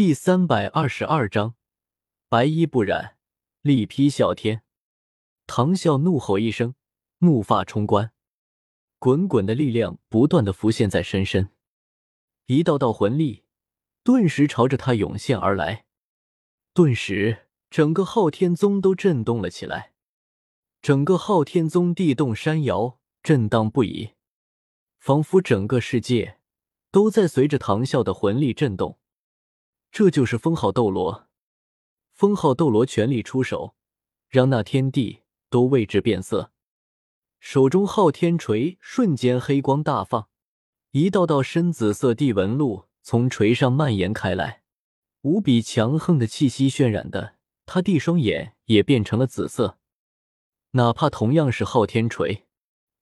[0.00, 1.56] 第三百二十二章，
[2.30, 3.18] 白衣不染，
[3.60, 4.62] 力劈啸天。
[5.46, 6.74] 唐啸怒吼一声，
[7.18, 8.12] 怒发冲冠，
[8.98, 11.50] 滚滚的力量不断的浮现在身身，
[12.46, 13.44] 一道道魂力
[14.02, 15.84] 顿时朝着他涌现而来。
[16.72, 19.92] 顿时，整个昊天宗都震动了起来，
[20.80, 24.12] 整个昊天宗地动山摇，震荡不已，
[24.98, 26.38] 仿佛整个世界
[26.90, 28.98] 都在随着唐啸的魂力震动。
[29.90, 31.26] 这就是封号斗罗，
[32.12, 33.74] 封号斗罗全力出手，
[34.28, 36.52] 让那天地都为之变色。
[37.40, 40.28] 手中昊天锤瞬间黑光大放，
[40.92, 44.62] 一道道深紫色地纹路从锤上蔓延开来，
[45.22, 49.78] 无比强横的气息渲染的他地双眼也变成了紫色。
[50.72, 52.46] 哪怕同样是昊天锤，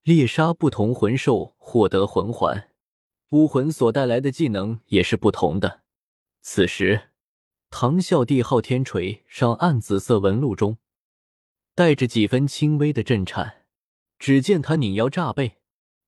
[0.05, 2.71] 猎杀不同魂兽获得魂环，
[3.31, 5.83] 武魂所带来的技能也是不同的。
[6.51, 7.11] 此时，
[7.69, 10.79] 唐啸帝昊天锤上暗紫色纹路中，
[11.75, 13.67] 带着几分轻微的震颤。
[14.19, 15.59] 只见他拧腰炸背，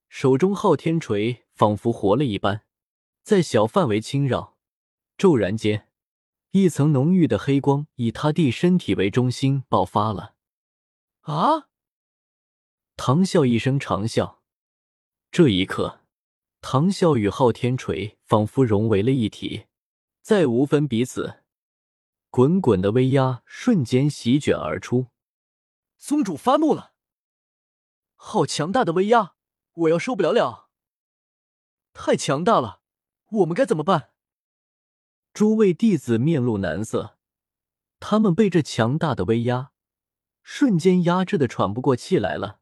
[0.08, 2.62] 手中昊天锤仿佛活了一般，
[3.22, 4.56] 在小范围轻绕。
[5.18, 5.88] 骤然间，
[6.52, 10.36] 一层浓郁的黑光以他弟身体为中心爆发了。
[11.20, 11.68] 啊！
[12.96, 14.38] 唐啸一声长啸。
[15.30, 16.00] 这一刻，
[16.62, 19.66] 唐啸与昊天锤仿佛融为了一体。
[20.22, 21.42] 再无分彼此，
[22.28, 25.08] 滚滚的威压瞬间席卷而出。
[25.96, 26.94] 宗主发怒了，
[28.16, 29.34] 好强大的威压，
[29.72, 30.68] 我要受不了了！
[31.92, 32.82] 太强大了，
[33.30, 34.12] 我们该怎么办？
[35.32, 37.18] 诸位弟子面露难色，
[37.98, 39.72] 他们被这强大的威压
[40.42, 42.60] 瞬间压制的喘不过气来了。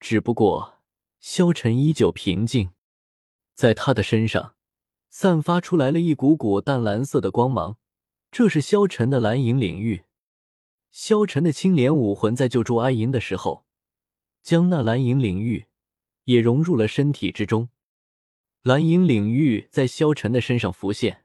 [0.00, 0.82] 只不过
[1.20, 2.72] 萧晨依旧平静，
[3.54, 4.55] 在他的身上。
[5.18, 7.78] 散发出来了一股股淡蓝色的光芒，
[8.30, 10.04] 这是萧晨的蓝银领域。
[10.90, 13.64] 萧晨的青莲武魂在救助阿银的时候，
[14.42, 15.68] 将那蓝银领域
[16.24, 17.70] 也融入了身体之中。
[18.60, 21.24] 蓝银领域在萧晨的身上浮现，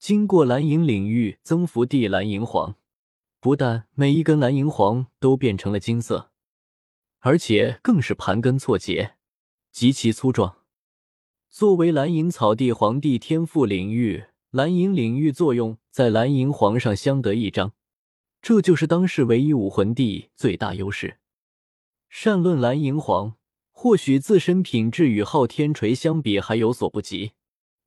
[0.00, 2.74] 经过蓝银领域增幅地蓝银黄，
[3.38, 6.32] 不但每一根蓝银黄都变成了金色，
[7.20, 9.14] 而且更是盘根错节，
[9.70, 10.65] 极其粗壮。
[11.56, 17.72] 作为蓝银草地皇帝天赋领域，蓝银领域作用在蓝银皇上相得益彰，
[18.42, 21.16] 这就是当世唯一武魂帝最大优势。
[22.10, 23.36] 善论蓝银皇，
[23.72, 27.32] 或许自身品质与昊天锤相比还有所不及，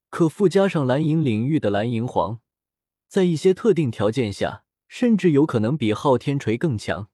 [0.08, 2.40] 可附加上蓝银领域的蓝银皇，
[3.06, 7.08] 在一些特定条件下，甚至有可能比昊天锤更强。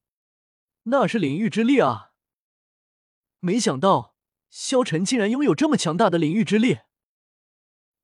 [0.85, 2.13] 那是领域之力啊！
[3.41, 4.16] 没想到。
[4.49, 6.79] 萧晨竟然拥有这么强大的领域之力。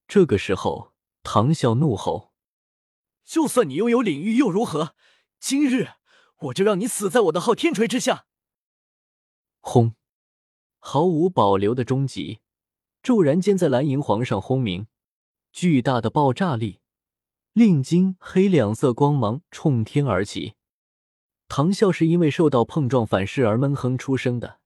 [0.07, 0.93] 这个时候，
[1.23, 2.33] 唐啸怒吼
[3.25, 4.95] ：“就算你拥有领域又如何？
[5.41, 5.89] 今日
[6.39, 8.27] 我就让你死在我的昊天锤之下！”
[9.61, 9.95] 轰！
[10.79, 12.41] 毫无保留的终极，
[13.03, 14.89] 骤然间在蓝银皇上轰鸣，
[15.53, 16.81] 巨大的爆炸力，
[17.53, 20.55] 令金黑两色光芒冲天而起。
[21.47, 24.62] 唐啸是因为受到碰撞反噬而闷哼出声的。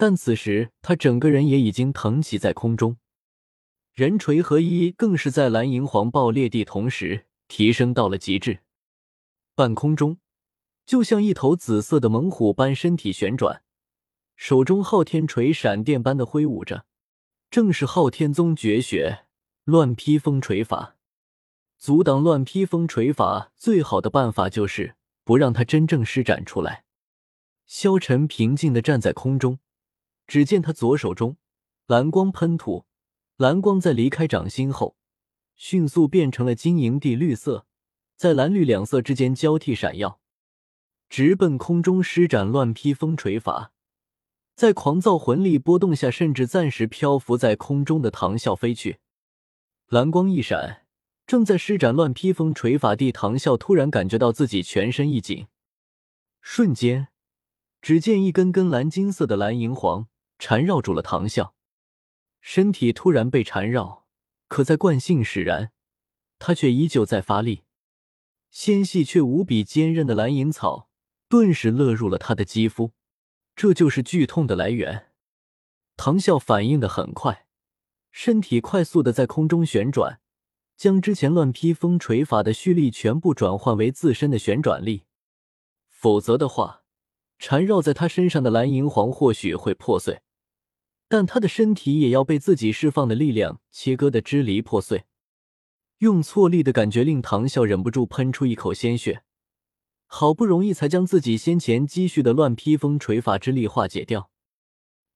[0.00, 2.98] 但此时，他整个人也已经腾起在空中，
[3.94, 8.60] 人锤合一，更是在蓝银黄爆裂地同时提升到了极致。
[9.56, 10.18] 半空中，
[10.86, 13.62] 就像一头紫色的猛虎般身体旋转，
[14.36, 16.86] 手中昊天锤闪电般的挥舞着，
[17.50, 19.26] 正是昊天宗绝学
[19.64, 20.94] 乱披风锤法。
[21.76, 24.94] 阻挡乱披风锤法最好的办法就是
[25.24, 26.84] 不让它真正施展出来。
[27.66, 29.58] 萧晨平静的站在空中。
[30.28, 31.38] 只见他左手中
[31.86, 32.84] 蓝光喷吐，
[33.38, 34.96] 蓝光在离开掌心后，
[35.56, 37.66] 迅速变成了晶莹地绿色，
[38.14, 40.20] 在蓝绿两色之间交替闪耀，
[41.08, 43.72] 直奔空中施展乱披风锤法。
[44.54, 48.98] 在狂躁魂力波动下，甚至暂时漂浮在空中的唐啸飞去。
[49.88, 50.84] 蓝光一闪，
[51.26, 55.46] 正在施展乱披风锤法地唐啸突然感觉到自己全身一紧，
[56.42, 57.08] 瞬间，
[57.80, 60.08] 只见一根根蓝金色的蓝银黄。
[60.38, 61.52] 缠绕住了唐啸，
[62.40, 64.06] 身体突然被缠绕，
[64.46, 65.72] 可在惯性使然，
[66.38, 67.64] 他却依旧在发力。
[68.50, 70.88] 纤细却无比坚韧的蓝银草
[71.28, 72.92] 顿时勒入了他的肌肤，
[73.54, 75.10] 这就是剧痛的来源。
[75.96, 77.46] 唐啸反应的很快，
[78.10, 80.20] 身体快速的在空中旋转，
[80.76, 85.04] 将之前乱披风锤法的蓄力全部转换为自身的旋转力，
[85.88, 86.84] 否则的话，
[87.38, 90.22] 缠绕在他身上的蓝银皇或许会破碎。
[91.08, 95.04] 但他的身体也要被自己释放的力量切割的支离破碎。
[95.98, 99.24] 用错力的感觉令唐啸忍不住喷出一口鲜血，
[100.06, 104.30] 好不容易才将自己先前积蓄的乱披风锤法之力化解掉，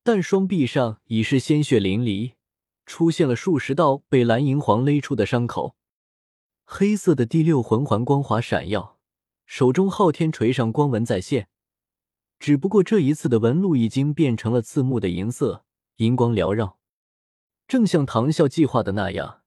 [0.02, 2.32] 但双臂上已是鲜血淋漓，
[2.84, 5.76] 出现了数十道被蓝银皇勒出的伤口。
[6.64, 8.98] 黑色的第六魂环光华闪耀，
[9.46, 11.48] 手中昊天锤上光纹再现，
[12.40, 15.64] 只不过这一次的纹路已经变成了刺目的银色，
[16.02, 16.81] 银光缭绕，
[17.69, 19.43] 正像唐啸计划的那样。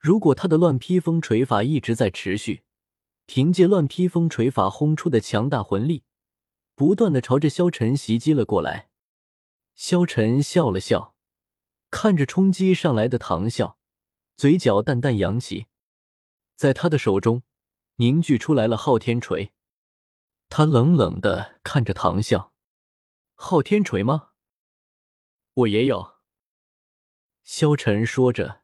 [0.00, 2.64] 如果他的乱披风锤法一直在持续，
[3.26, 6.02] 凭借乱披风锤法轰出的强大魂力，
[6.74, 8.88] 不断的朝着萧晨袭击了过来。
[9.76, 11.14] 萧晨笑了笑，
[11.88, 13.76] 看着冲击上来的唐啸，
[14.36, 15.66] 嘴角淡淡扬起，
[16.56, 17.44] 在他的手中
[17.96, 19.52] 凝聚出来了昊天锤。
[20.48, 22.50] 他冷冷的看着唐啸
[23.34, 24.30] ：“昊天锤吗？
[25.54, 26.14] 我也有。”
[27.44, 28.62] 萧晨说着。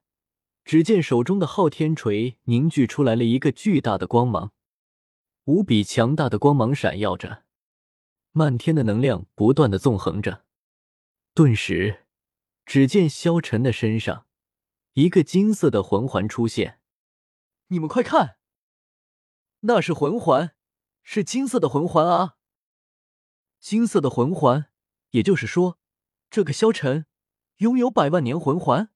[0.65, 4.53] 只见手中的昊天锤凝聚出来了一个巨大的光芒，
[5.45, 7.45] 无比强大的光芒闪耀着，
[8.33, 10.45] 漫天的能量不断的纵横着。
[11.33, 12.05] 顿时，
[12.67, 14.27] 只见萧晨的身上
[14.93, 16.83] 一个金色的魂环出现。
[17.69, 18.37] 你们快看，
[19.61, 20.55] 那是魂环，
[21.03, 22.37] 是金色的魂环啊！
[23.59, 24.71] 金色的魂环，
[25.13, 25.79] 也就是说，
[26.31, 27.07] 这个萧晨
[27.59, 28.91] 拥有百万年魂环。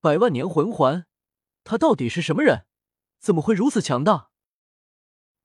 [0.00, 1.06] 百万年魂环，
[1.64, 2.66] 他到底是什么人？
[3.18, 4.30] 怎么会如此强大？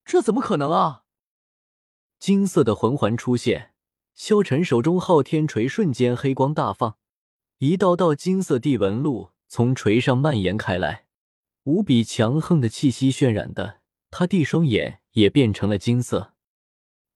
[0.03, 1.03] 这怎么可能啊！
[2.17, 3.73] 金色的魂环出现，
[4.15, 6.97] 萧晨手中昊天锤瞬间黑光大放，
[7.59, 11.05] 一道道金色地纹路从锤上蔓延开来，
[11.63, 16.33] 无比强横的气息渲染的他地双眼也变成了金色。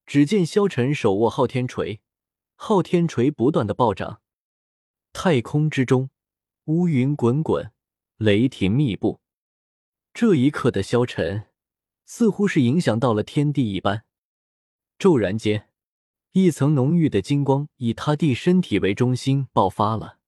[0.06, 2.02] 只见萧晨手握昊天锤，
[2.64, 4.22] 昊天锤不断的暴涨，
[5.14, 6.12] 太空之中。
[6.66, 7.74] 乌云滚滚，
[8.18, 9.20] 雷霆密布。
[10.14, 11.48] 这一刻的萧晨，
[12.06, 14.06] 似乎是影响到了天地一般。
[15.00, 15.70] 骤然间，
[16.34, 20.20] 一层浓郁的金光以他弟身体为中心爆发了。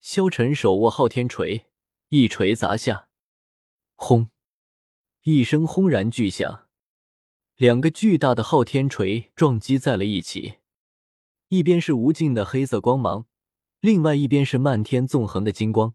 [0.00, 1.66] 萧晨手握昊天锤，
[2.08, 3.10] 一锤砸下，
[3.94, 4.30] 轰！
[5.24, 6.66] 一声轰然巨响，
[7.56, 10.54] 两个巨大的昊天锤撞击在了一起，
[11.52, 13.26] 一边是无尽的黑色光芒。
[13.80, 15.94] 另外一边是漫天纵横的金光，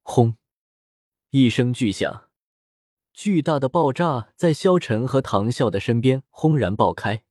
[0.00, 0.38] 轰！
[1.28, 2.30] 一声巨响，
[3.12, 7.24] 巨大的爆炸在萧晨和唐啸的身边轰然爆开，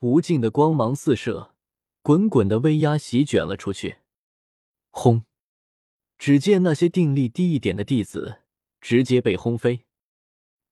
[0.00, 1.54] 无尽的光芒四射，
[2.02, 3.98] 滚滚的威压席卷了出去。
[4.90, 5.24] 轰！
[6.18, 8.40] 只见那些定力低一点的弟子
[8.80, 9.84] 直接被轰飞。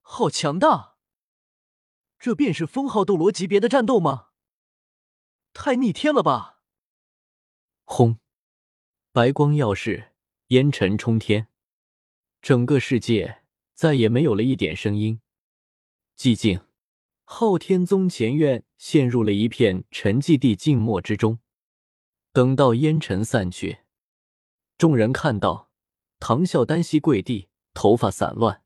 [0.01, 0.97] 好强大！
[2.19, 4.30] 这便是封号斗罗级别的战斗吗？
[5.53, 6.61] 太逆天了吧！
[7.83, 8.19] 轰！
[9.11, 10.13] 白光耀世，
[10.47, 11.47] 烟尘冲天，
[12.41, 13.43] 整个世界
[13.73, 15.21] 再也没有了一点声音，
[16.17, 16.61] 寂静。
[17.25, 21.39] 昊天宗前院陷入了一片沉寂地静默之中。
[22.33, 23.79] 等到烟尘散去，
[24.77, 25.69] 众人看到
[26.19, 28.63] 唐啸单膝跪地，头发散乱，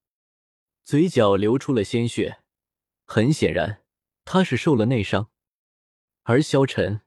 [0.83, 2.43] 嘴角流出了鲜血，
[3.05, 3.83] 很显然
[4.23, 5.31] 他是受了内伤。
[6.27, 7.01] 而萧晨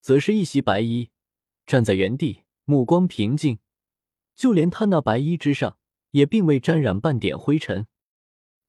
[0.00, 1.10] 则是一袭白衣。
[1.66, 3.58] 站在原地，目光平静，
[4.34, 5.78] 就连他那白衣之上
[6.12, 7.86] 也并未沾染半点灰尘。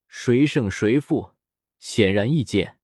[0.08, 1.32] 谁胜谁负，
[1.80, 2.78] 显然易见。